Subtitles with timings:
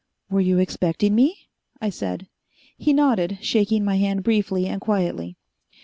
[0.31, 1.47] "Were you expecting me?"
[1.79, 2.25] I said.
[2.75, 5.37] He nodded, shaking my hand briefly and quietly.